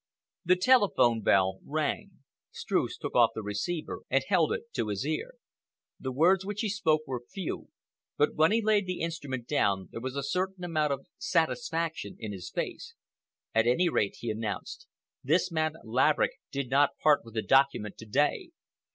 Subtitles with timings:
[0.43, 2.23] The telephone bell rang.
[2.49, 5.35] Streuss took off the receiver and held it to his ear.
[5.99, 7.67] The words which he spoke were few,
[8.17, 12.31] but when he laid the instrument down there was a certain amount of satisfaction in
[12.31, 12.95] his face.
[13.53, 14.87] "At any rate," he announced,
[15.23, 18.49] "this man Laverick did not part with the document to day.